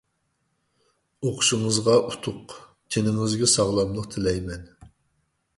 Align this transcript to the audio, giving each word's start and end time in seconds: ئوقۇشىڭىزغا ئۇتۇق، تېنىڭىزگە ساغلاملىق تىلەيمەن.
ئوقۇشىڭىزغا 1.27 1.99
ئۇتۇق، 2.07 2.57
تېنىڭىزگە 2.97 3.53
ساغلاملىق 3.55 4.11
تىلەيمەن. 4.17 4.69